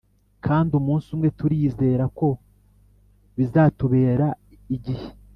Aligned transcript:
kandi 0.45 0.71
umunsi 0.79 1.07
umwe 1.15 1.29
turizera 1.37 2.05
ko 2.17 2.27
bizatubera 3.37 4.27
igihe! 4.75 5.07